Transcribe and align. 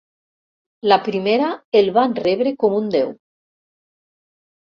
La 0.91 0.95
primera 1.07 1.49
el 1.81 1.91
van 1.97 2.15
rebre 2.21 2.55
com 2.63 2.79
un 2.79 2.89
déu. 2.95 3.11